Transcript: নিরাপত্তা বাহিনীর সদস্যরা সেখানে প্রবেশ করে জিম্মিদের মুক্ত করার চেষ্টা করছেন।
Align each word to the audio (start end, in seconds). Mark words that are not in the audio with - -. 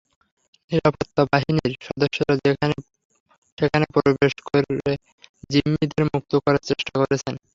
নিরাপত্তা 0.71 1.21
বাহিনীর 1.31 1.73
সদস্যরা 1.85 2.33
সেখানে 3.57 3.85
প্রবেশ 3.95 4.33
করে 4.47 4.91
জিম্মিদের 5.49 6.03
মুক্ত 6.09 6.31
করার 6.43 6.63
চেষ্টা 6.69 6.93
করছেন। 6.99 7.35